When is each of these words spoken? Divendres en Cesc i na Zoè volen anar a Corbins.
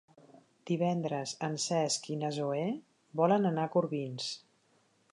Divendres 0.69 1.33
en 1.49 1.59
Cesc 1.65 2.09
i 2.15 2.19
na 2.23 2.33
Zoè 2.39 2.65
volen 3.23 3.49
anar 3.51 3.71
a 3.71 3.75
Corbins. 3.77 4.35